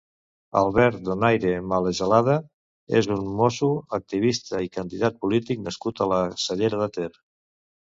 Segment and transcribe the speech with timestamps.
[0.61, 2.39] Albert Donaire Malagelada
[3.01, 7.13] és un mosso, activista i candidat polític nascut a la Cellera de Ter.